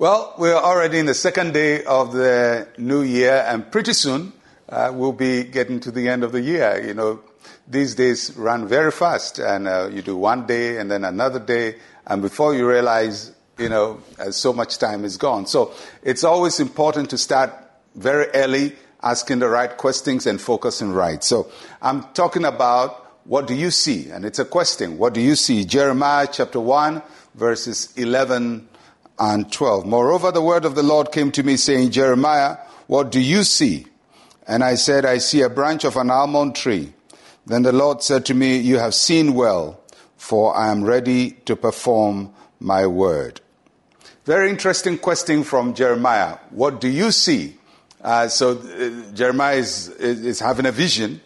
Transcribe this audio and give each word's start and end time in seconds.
Well, 0.00 0.32
we're 0.38 0.54
already 0.54 1.00
in 1.00 1.06
the 1.06 1.14
second 1.14 1.54
day 1.54 1.82
of 1.82 2.12
the 2.12 2.68
new 2.78 3.02
year, 3.02 3.44
and 3.48 3.68
pretty 3.68 3.94
soon 3.94 4.32
uh, 4.68 4.92
we'll 4.94 5.10
be 5.10 5.42
getting 5.42 5.80
to 5.80 5.90
the 5.90 6.08
end 6.08 6.22
of 6.22 6.30
the 6.30 6.40
year. 6.40 6.80
You 6.86 6.94
know, 6.94 7.18
these 7.66 7.96
days 7.96 8.36
run 8.36 8.68
very 8.68 8.92
fast, 8.92 9.40
and 9.40 9.66
uh, 9.66 9.90
you 9.92 10.02
do 10.02 10.16
one 10.16 10.46
day 10.46 10.76
and 10.76 10.88
then 10.88 11.02
another 11.02 11.40
day, 11.40 11.78
and 12.06 12.22
before 12.22 12.54
you 12.54 12.68
realize, 12.68 13.32
you 13.58 13.68
know, 13.68 14.00
uh, 14.20 14.30
so 14.30 14.52
much 14.52 14.78
time 14.78 15.04
is 15.04 15.16
gone. 15.16 15.48
So 15.48 15.74
it's 16.04 16.22
always 16.22 16.60
important 16.60 17.10
to 17.10 17.18
start 17.18 17.52
very 17.96 18.28
early, 18.34 18.76
asking 19.02 19.40
the 19.40 19.48
right 19.48 19.76
questions 19.76 20.28
and 20.28 20.40
focusing 20.40 20.92
right. 20.92 21.24
So 21.24 21.50
I'm 21.82 22.04
talking 22.14 22.44
about 22.44 23.24
what 23.24 23.48
do 23.48 23.54
you 23.56 23.72
see? 23.72 24.10
And 24.10 24.24
it's 24.24 24.38
a 24.38 24.44
question. 24.44 24.96
What 24.96 25.12
do 25.12 25.20
you 25.20 25.34
see? 25.34 25.64
Jeremiah 25.64 26.28
chapter 26.30 26.60
1, 26.60 27.02
verses 27.34 27.92
11 27.96 28.68
and 29.18 29.50
12. 29.52 29.86
Moreover, 29.86 30.30
the 30.30 30.42
word 30.42 30.64
of 30.64 30.74
the 30.74 30.82
Lord 30.82 31.12
came 31.12 31.32
to 31.32 31.42
me 31.42 31.56
saying, 31.56 31.90
Jeremiah, 31.90 32.58
what 32.86 33.10
do 33.10 33.20
you 33.20 33.44
see? 33.44 33.86
And 34.46 34.64
I 34.64 34.76
said, 34.76 35.04
I 35.04 35.18
see 35.18 35.42
a 35.42 35.50
branch 35.50 35.84
of 35.84 35.96
an 35.96 36.10
almond 36.10 36.54
tree. 36.54 36.92
Then 37.46 37.62
the 37.62 37.72
Lord 37.72 38.02
said 38.02 38.26
to 38.26 38.34
me, 38.34 38.58
You 38.58 38.78
have 38.78 38.94
seen 38.94 39.34
well, 39.34 39.80
for 40.16 40.56
I 40.56 40.70
am 40.70 40.84
ready 40.84 41.32
to 41.46 41.56
perform 41.56 42.32
my 42.60 42.86
word. 42.86 43.40
Very 44.24 44.50
interesting 44.50 44.98
question 44.98 45.44
from 45.44 45.74
Jeremiah. 45.74 46.38
What 46.50 46.80
do 46.80 46.88
you 46.88 47.10
see? 47.12 47.56
Uh, 48.02 48.28
so 48.28 48.52
uh, 48.52 49.12
Jeremiah 49.14 49.56
is, 49.56 49.88
is, 49.88 50.24
is 50.24 50.40
having 50.40 50.66
a 50.66 50.72
vision, 50.72 51.20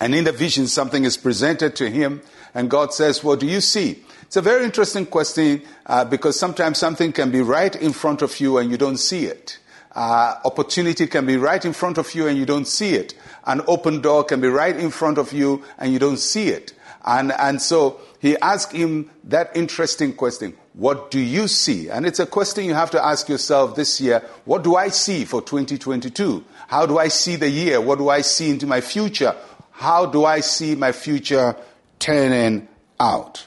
and 0.00 0.14
in 0.14 0.24
the 0.24 0.32
vision, 0.32 0.66
something 0.66 1.04
is 1.04 1.16
presented 1.16 1.76
to 1.76 1.88
him, 1.90 2.22
and 2.54 2.70
God 2.70 2.92
says, 2.92 3.22
What 3.22 3.40
do 3.40 3.46
you 3.46 3.60
see? 3.60 4.02
It's 4.22 4.36
a 4.36 4.42
very 4.42 4.64
interesting 4.64 5.06
question 5.06 5.62
uh, 5.86 6.04
because 6.04 6.38
sometimes 6.38 6.78
something 6.78 7.12
can 7.12 7.30
be 7.30 7.40
right 7.40 7.74
in 7.74 7.92
front 7.92 8.22
of 8.22 8.38
you 8.38 8.58
and 8.58 8.70
you 8.70 8.76
don't 8.76 8.98
see 8.98 9.26
it. 9.26 9.58
Uh, 9.92 10.36
opportunity 10.44 11.08
can 11.08 11.26
be 11.26 11.36
right 11.36 11.64
in 11.64 11.72
front 11.72 11.98
of 11.98 12.14
you 12.14 12.28
and 12.28 12.38
you 12.38 12.46
don't 12.46 12.66
see 12.66 12.94
it. 12.94 13.14
An 13.44 13.60
open 13.66 14.00
door 14.00 14.22
can 14.22 14.40
be 14.40 14.46
right 14.46 14.76
in 14.76 14.90
front 14.90 15.18
of 15.18 15.32
you 15.32 15.64
and 15.78 15.92
you 15.92 15.98
don't 15.98 16.18
see 16.18 16.48
it. 16.48 16.72
And, 17.04 17.32
and 17.32 17.60
so 17.60 18.00
he 18.20 18.36
asked 18.38 18.72
him 18.72 19.10
that 19.24 19.56
interesting 19.56 20.12
question. 20.12 20.56
What 20.74 21.10
do 21.10 21.18
you 21.18 21.48
see? 21.48 21.88
And 21.88 22.06
it's 22.06 22.20
a 22.20 22.26
question 22.26 22.66
you 22.66 22.74
have 22.74 22.92
to 22.92 23.04
ask 23.04 23.28
yourself 23.28 23.74
this 23.74 24.00
year. 24.00 24.22
What 24.44 24.62
do 24.62 24.76
I 24.76 24.88
see 24.90 25.24
for 25.24 25.42
2022? 25.42 26.44
How 26.68 26.86
do 26.86 26.98
I 26.98 27.08
see 27.08 27.34
the 27.36 27.48
year? 27.48 27.80
What 27.80 27.98
do 27.98 28.08
I 28.08 28.20
see 28.20 28.50
into 28.50 28.66
my 28.66 28.80
future? 28.80 29.34
How 29.72 30.06
do 30.06 30.24
I 30.24 30.40
see 30.40 30.76
my 30.76 30.92
future 30.92 31.56
turning 32.10 32.66
out? 32.98 33.46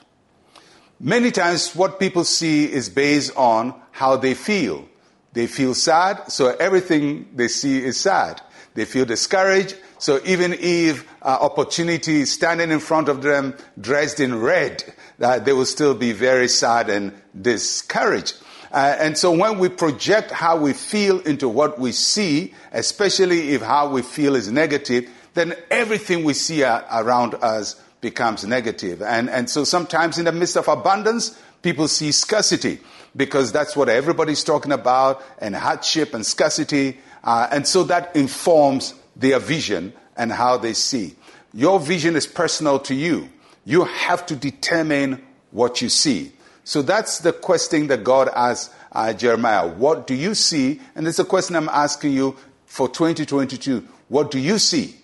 Many 0.97 1.31
times, 1.31 1.75
what 1.75 1.99
people 1.99 2.23
see 2.23 2.71
is 2.71 2.87
based 2.89 3.35
on 3.35 3.73
how 3.91 4.15
they 4.15 4.33
feel. 4.33 4.87
They 5.33 5.47
feel 5.47 5.73
sad, 5.73 6.31
so 6.31 6.55
everything 6.59 7.27
they 7.35 7.49
see 7.49 7.83
is 7.83 7.99
sad. 7.99 8.39
They 8.75 8.85
feel 8.85 9.03
discouraged, 9.03 9.75
so 9.99 10.21
even 10.25 10.53
if 10.57 11.05
uh, 11.21 11.37
opportunity 11.41 12.21
is 12.21 12.31
standing 12.31 12.71
in 12.71 12.79
front 12.79 13.09
of 13.09 13.21
them 13.21 13.55
dressed 13.79 14.21
in 14.21 14.39
red, 14.39 14.81
uh, 15.21 15.39
they 15.39 15.51
will 15.51 15.65
still 15.65 15.93
be 15.93 16.13
very 16.13 16.47
sad 16.47 16.89
and 16.89 17.11
discouraged. 17.39 18.35
Uh, 18.71 18.95
and 18.97 19.17
so 19.17 19.31
when 19.31 19.59
we 19.59 19.67
project 19.67 20.31
how 20.31 20.55
we 20.55 20.71
feel 20.71 21.19
into 21.21 21.49
what 21.49 21.77
we 21.77 21.91
see, 21.91 22.53
especially 22.71 23.49
if 23.49 23.61
how 23.61 23.89
we 23.89 24.01
feel 24.01 24.35
is 24.35 24.49
negative, 24.49 25.09
then 25.33 25.53
everything 25.69 26.23
we 26.23 26.33
see 26.33 26.63
around 26.63 27.35
us 27.35 27.75
becomes 28.03 28.43
negative. 28.45 29.01
And, 29.01 29.27
and 29.31 29.49
so 29.49 29.63
sometimes 29.63 30.19
in 30.19 30.25
the 30.25 30.31
midst 30.31 30.55
of 30.57 30.67
abundance, 30.67 31.39
people 31.63 31.87
see 31.87 32.11
scarcity 32.11 32.79
because 33.15 33.51
that's 33.51 33.75
what 33.75 33.89
everybody's 33.89 34.43
talking 34.43 34.71
about 34.71 35.23
and 35.39 35.55
hardship 35.55 36.13
and 36.13 36.23
scarcity. 36.23 36.99
Uh, 37.23 37.47
and 37.51 37.65
so 37.65 37.83
that 37.85 38.15
informs 38.15 38.93
their 39.15 39.39
vision 39.39 39.93
and 40.15 40.31
how 40.31 40.57
they 40.57 40.73
see. 40.73 41.15
Your 41.53 41.79
vision 41.79 42.15
is 42.15 42.27
personal 42.27 42.77
to 42.79 42.93
you. 42.93 43.29
You 43.65 43.85
have 43.85 44.25
to 44.27 44.35
determine 44.35 45.23
what 45.49 45.81
you 45.81 45.89
see. 45.89 46.33
So 46.65 46.81
that's 46.81 47.19
the 47.19 47.33
question 47.33 47.87
that 47.87 48.03
God 48.03 48.29
asked 48.35 48.71
uh, 48.91 49.13
Jeremiah. 49.13 49.67
What 49.67 50.07
do 50.07 50.13
you 50.13 50.35
see? 50.35 50.81
And 50.95 51.07
it's 51.07 51.19
a 51.19 51.25
question 51.25 51.55
I'm 51.55 51.69
asking 51.69 52.13
you 52.13 52.35
for 52.65 52.89
2022. 52.89 53.87
What 54.09 54.29
do 54.29 54.39
you 54.39 54.59
see? 54.59 54.95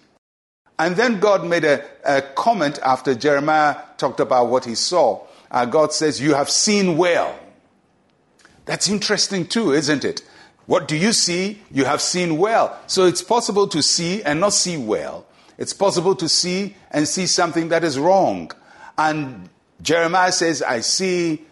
And 0.79 0.95
then 0.95 1.19
God 1.19 1.45
made 1.45 1.65
a, 1.65 1.83
a 2.05 2.21
comment 2.21 2.79
after 2.81 3.13
Jeremiah 3.13 3.75
talked 3.97 4.21
about 4.21 4.47
what 4.47 4.63
he 4.63 4.75
saw. 4.75 5.27
Uh, 5.51 5.65
God 5.65 5.91
says, 5.91 6.21
You 6.21 6.33
have 6.33 6.49
seen 6.49 6.97
well. 6.97 7.37
That's 8.65 8.87
interesting 8.87 9.45
too, 9.45 9.73
isn't 9.73 10.05
it? 10.05 10.21
What 10.67 10.87
do 10.87 10.95
you 10.95 11.11
see? 11.11 11.61
You 11.69 11.83
have 11.85 12.01
seen 12.01 12.37
well. 12.37 12.79
So 12.87 13.05
it's 13.05 13.21
possible 13.21 13.67
to 13.67 13.83
see 13.83 14.23
and 14.23 14.39
not 14.39 14.53
see 14.53 14.77
well. 14.77 15.25
It's 15.57 15.73
possible 15.73 16.15
to 16.15 16.29
see 16.29 16.75
and 16.91 17.07
see 17.07 17.27
something 17.27 17.69
that 17.69 17.83
is 17.83 17.99
wrong. 17.99 18.51
And 18.97 19.49
Jeremiah 19.81 20.31
says, 20.31 20.61
I 20.61 20.79
see 20.79 21.45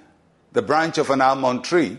the 0.54 0.62
branch 0.62 0.98
of 0.98 1.10
an 1.10 1.20
almond 1.20 1.66
tree. 1.66 1.98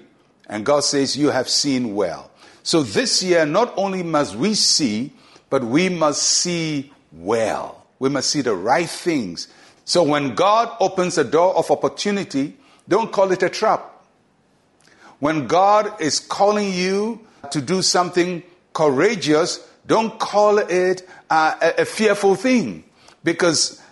And 0.48 0.64
God 0.64 0.80
says, 0.80 1.14
You 1.14 1.28
have 1.28 1.50
seen 1.50 1.94
well. 1.94 2.30
So 2.62 2.82
this 2.82 3.22
year, 3.22 3.44
not 3.44 3.74
only 3.76 4.02
must 4.02 4.34
we 4.34 4.54
see, 4.54 5.12
but 5.50 5.62
we 5.62 5.90
must 5.90 6.22
see 6.22 6.92
well. 7.12 7.86
We 7.98 8.08
must 8.08 8.30
see 8.30 8.40
the 8.40 8.54
right 8.54 8.88
things. 8.88 9.48
So 9.84 10.02
when 10.02 10.34
God 10.34 10.76
opens 10.80 11.18
a 11.18 11.24
door 11.24 11.56
of 11.56 11.70
opportunity, 11.70 12.56
don't 12.88 13.10
call 13.12 13.32
it 13.32 13.42
a 13.42 13.48
trap. 13.48 14.04
When 15.18 15.46
God 15.46 16.00
is 16.00 16.20
calling 16.20 16.72
you 16.72 17.26
to 17.50 17.60
do 17.60 17.82
something 17.82 18.42
courageous, 18.72 19.66
don't 19.86 20.18
call 20.18 20.58
it 20.58 21.08
uh, 21.30 21.56
a, 21.60 21.82
a 21.82 21.84
fearful 21.84 22.34
thing 22.34 22.84
because 23.24 23.82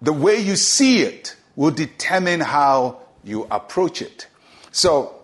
the 0.00 0.12
way 0.12 0.40
you 0.40 0.56
see 0.56 1.02
it 1.02 1.36
will 1.54 1.70
determine 1.70 2.40
how 2.40 3.00
you 3.24 3.46
approach 3.50 4.00
it. 4.00 4.26
So 4.70 5.14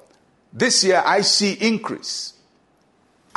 this 0.53 0.85
year 0.85 1.03
I 1.05 1.23
see 1.23 1.53
increase. 1.53 2.35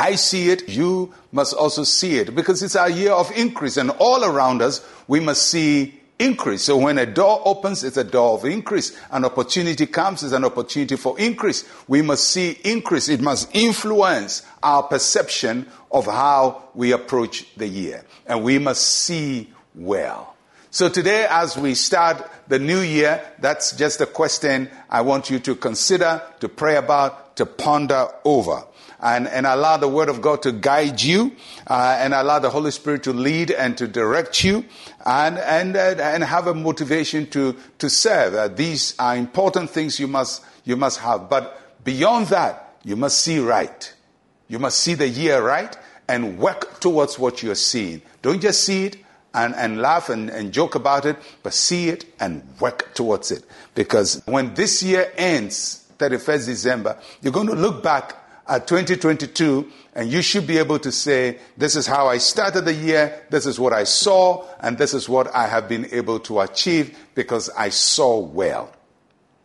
I 0.01 0.15
see 0.15 0.49
it, 0.49 0.67
you 0.67 1.13
must 1.31 1.53
also 1.53 1.83
see 1.83 2.17
it 2.17 2.33
because 2.33 2.63
it's 2.63 2.75
our 2.75 2.89
year 2.89 3.11
of 3.11 3.29
increase 3.37 3.77
and 3.77 3.91
all 3.99 4.25
around 4.25 4.63
us 4.63 4.83
we 5.07 5.19
must 5.19 5.47
see 5.47 6.01
increase. 6.17 6.63
So 6.63 6.75
when 6.77 6.97
a 6.97 7.05
door 7.05 7.39
opens, 7.45 7.83
it's 7.83 7.97
a 7.97 8.03
door 8.03 8.33
of 8.33 8.45
increase. 8.45 8.97
An 9.11 9.25
opportunity 9.25 9.85
comes, 9.85 10.23
it's 10.23 10.33
an 10.33 10.43
opportunity 10.43 10.95
for 10.95 11.19
increase. 11.19 11.65
We 11.87 12.01
must 12.01 12.29
see 12.29 12.57
increase. 12.63 13.09
It 13.09 13.21
must 13.21 13.55
influence 13.55 14.41
our 14.63 14.81
perception 14.81 15.67
of 15.91 16.07
how 16.07 16.69
we 16.73 16.93
approach 16.93 17.45
the 17.55 17.67
year. 17.67 18.03
And 18.25 18.43
we 18.43 18.57
must 18.57 18.81
see 18.81 19.53
well. 19.75 20.35
So 20.71 20.89
today, 20.89 21.27
as 21.29 21.57
we 21.57 21.75
start 21.75 22.27
the 22.47 22.57
new 22.57 22.79
year, 22.79 23.21
that's 23.39 23.75
just 23.75 24.01
a 24.01 24.07
question 24.07 24.67
I 24.89 25.01
want 25.01 25.29
you 25.29 25.37
to 25.39 25.53
consider, 25.53 26.23
to 26.39 26.49
pray 26.49 26.77
about, 26.77 27.30
to 27.41 27.45
ponder 27.47 28.07
over 28.23 28.63
and, 28.99 29.27
and 29.27 29.47
allow 29.47 29.75
the 29.75 29.87
Word 29.87 30.09
of 30.09 30.21
God 30.21 30.43
to 30.43 30.51
guide 30.51 31.01
you 31.01 31.35
uh, 31.65 31.97
and 31.99 32.13
allow 32.13 32.37
the 32.37 32.51
Holy 32.51 32.69
Spirit 32.69 33.01
to 33.03 33.13
lead 33.13 33.49
and 33.49 33.75
to 33.79 33.87
direct 33.87 34.43
you 34.43 34.63
and, 35.07 35.39
and, 35.39 35.75
uh, 35.75 35.95
and 35.99 36.23
have 36.23 36.45
a 36.45 36.53
motivation 36.53 37.25
to, 37.31 37.57
to 37.79 37.89
serve. 37.89 38.35
Uh, 38.35 38.47
these 38.47 38.93
are 38.99 39.17
important 39.17 39.71
things 39.71 39.99
you 39.99 40.07
must, 40.07 40.45
you 40.65 40.75
must 40.75 40.99
have. 40.99 41.29
But 41.29 41.83
beyond 41.83 42.27
that, 42.27 42.75
you 42.83 42.95
must 42.95 43.17
see 43.19 43.39
right. 43.39 43.91
You 44.47 44.59
must 44.59 44.79
see 44.79 44.93
the 44.93 45.09
year 45.09 45.41
right 45.41 45.75
and 46.07 46.37
work 46.37 46.79
towards 46.79 47.17
what 47.17 47.41
you're 47.41 47.55
seeing. 47.55 48.03
Don't 48.21 48.39
just 48.41 48.63
see 48.63 48.85
it 48.85 48.97
and, 49.33 49.55
and 49.55 49.81
laugh 49.81 50.09
and, 50.09 50.29
and 50.29 50.51
joke 50.51 50.75
about 50.75 51.05
it, 51.05 51.17
but 51.41 51.53
see 51.53 51.89
it 51.89 52.05
and 52.19 52.43
work 52.59 52.93
towards 52.93 53.31
it. 53.31 53.43
Because 53.73 54.21
when 54.25 54.53
this 54.53 54.83
year 54.83 55.11
ends, 55.17 55.80
31st 56.01 56.45
December, 56.45 56.97
you're 57.21 57.33
going 57.33 57.47
to 57.47 57.55
look 57.55 57.83
back 57.83 58.17
at 58.47 58.67
2022, 58.67 59.71
and 59.95 60.11
you 60.11 60.21
should 60.21 60.47
be 60.47 60.57
able 60.57 60.79
to 60.79 60.91
say, 60.91 61.39
This 61.57 61.75
is 61.75 61.87
how 61.87 62.07
I 62.07 62.17
started 62.17 62.65
the 62.65 62.73
year, 62.73 63.23
this 63.29 63.45
is 63.45 63.59
what 63.59 63.71
I 63.71 63.85
saw, 63.85 64.45
and 64.59 64.77
this 64.77 64.93
is 64.93 65.07
what 65.07 65.33
I 65.33 65.47
have 65.47 65.69
been 65.69 65.87
able 65.93 66.19
to 66.21 66.41
achieve 66.41 66.97
because 67.15 67.49
I 67.51 67.69
saw 67.69 68.19
well. 68.19 68.73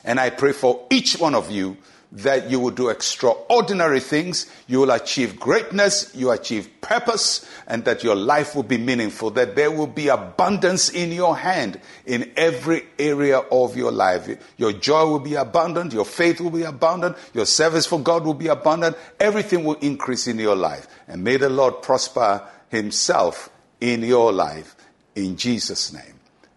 And 0.03 0.19
I 0.19 0.31
pray 0.31 0.53
for 0.53 0.87
each 0.91 1.19
one 1.19 1.35
of 1.35 1.51
you 1.51 1.77
that 2.17 2.49
you 2.51 2.59
will 2.59 2.71
do 2.71 2.89
extraordinary 2.89 4.01
things, 4.01 4.51
you 4.67 4.81
will 4.81 4.91
achieve 4.91 5.39
greatness, 5.39 6.11
you 6.15 6.31
achieve 6.31 6.81
purpose, 6.81 7.47
and 7.67 7.85
that 7.85 8.03
your 8.03 8.15
life 8.15 8.55
will 8.55 8.63
be 8.63 8.79
meaningful, 8.79 9.31
that 9.31 9.55
there 9.55 9.71
will 9.71 9.87
be 9.87 10.09
abundance 10.09 10.89
in 10.89 11.13
your 11.13 11.37
hand 11.37 11.79
in 12.07 12.33
every 12.37 12.85
area 12.99 13.39
of 13.39 13.77
your 13.77 13.93
life. 13.93 14.29
Your 14.57 14.73
joy 14.73 15.05
will 15.05 15.21
be 15.21 15.35
abundant, 15.35 15.93
your 15.93 16.07
faith 16.07 16.41
will 16.41 16.51
be 16.51 16.63
abundant, 16.63 17.19
your 17.35 17.45
service 17.45 17.85
for 17.85 18.01
God 18.01 18.25
will 18.25 18.35
be 18.35 18.49
abundant, 18.49 18.97
everything 19.21 19.63
will 19.65 19.75
increase 19.75 20.27
in 20.27 20.39
your 20.39 20.57
life. 20.57 20.89
And 21.07 21.23
may 21.23 21.37
the 21.37 21.51
Lord 21.51 21.83
prosper 21.83 22.49
Himself 22.71 23.51
in 23.79 24.03
your 24.03 24.33
life 24.33 24.75
in 25.15 25.37
Jesus' 25.37 25.93
name. 25.93 26.15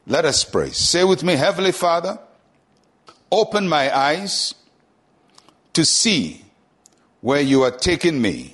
Let 0.07 0.23
us 0.23 0.45
pray. 0.45 0.69
Say 0.69 1.03
with 1.03 1.21
me, 1.21 1.35
Heavenly 1.35 1.73
Father, 1.73 2.17
open 3.29 3.67
my 3.67 3.95
eyes 3.95 4.53
to 5.79 5.85
see 5.85 6.43
where 7.21 7.39
you 7.39 7.63
are 7.63 7.71
taking 7.71 8.21
me. 8.21 8.53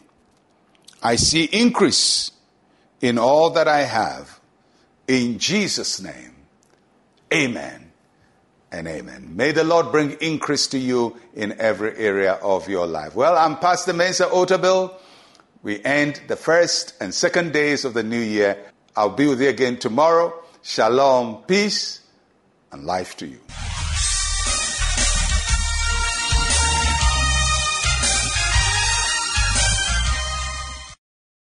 I 1.01 1.16
see 1.16 1.45
increase 1.45 2.30
in 3.01 3.18
all 3.18 3.50
that 3.50 3.68
I 3.68 3.81
have. 3.81 4.39
In 5.07 5.39
Jesus' 5.39 6.00
name, 6.00 6.36
amen 7.33 7.92
and 8.72 8.88
amen. 8.88 9.36
May 9.36 9.54
the 9.54 9.63
Lord 9.63 9.92
bring 9.92 10.12
increase 10.22 10.68
to 10.68 10.77
you 10.77 11.18
in 11.33 11.60
every 11.60 11.98
area 11.98 12.33
of 12.33 12.69
your 12.69 12.86
life. 12.86 13.16
Well, 13.16 13.36
I'm 13.36 13.57
Pastor 13.57 13.94
Mensa 13.94 14.25
Otabil. 14.25 14.94
We 15.63 15.83
end 15.83 16.22
the 16.27 16.36
first 16.36 16.94
and 17.01 17.12
second 17.12 17.54
days 17.54 17.86
of 17.86 17.95
the 17.95 18.04
new 18.04 18.22
year. 18.22 18.56
I'll 18.95 19.10
be 19.10 19.25
with 19.25 19.42
you 19.42 19.50
again 19.50 19.77
tomorrow. 19.77 20.31
Shalom, 20.62 21.42
peace, 21.48 22.01
and 22.72 22.86
life 22.86 23.18
to 23.18 23.25
you. 23.25 23.39